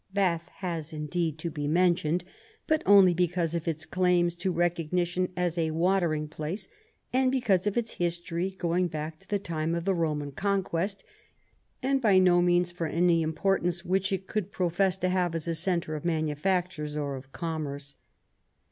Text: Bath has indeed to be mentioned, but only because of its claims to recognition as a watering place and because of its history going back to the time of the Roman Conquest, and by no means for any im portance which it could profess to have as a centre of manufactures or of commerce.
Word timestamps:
Bath 0.11 0.49
has 0.55 0.91
indeed 0.93 1.37
to 1.37 1.51
be 1.51 1.67
mentioned, 1.67 2.23
but 2.65 2.81
only 2.87 3.13
because 3.13 3.53
of 3.53 3.67
its 3.67 3.85
claims 3.85 4.35
to 4.37 4.51
recognition 4.51 5.27
as 5.37 5.59
a 5.59 5.69
watering 5.69 6.27
place 6.27 6.67
and 7.13 7.31
because 7.31 7.67
of 7.67 7.77
its 7.77 7.91
history 7.91 8.49
going 8.49 8.87
back 8.87 9.19
to 9.19 9.29
the 9.29 9.37
time 9.37 9.75
of 9.75 9.85
the 9.85 9.93
Roman 9.93 10.31
Conquest, 10.31 11.03
and 11.83 12.01
by 12.01 12.17
no 12.17 12.41
means 12.41 12.71
for 12.71 12.87
any 12.87 13.21
im 13.21 13.33
portance 13.33 13.85
which 13.85 14.11
it 14.11 14.25
could 14.25 14.51
profess 14.51 14.97
to 14.97 15.09
have 15.09 15.35
as 15.35 15.47
a 15.47 15.53
centre 15.53 15.93
of 15.95 16.03
manufactures 16.03 16.97
or 16.97 17.15
of 17.15 17.31
commerce. 17.31 17.95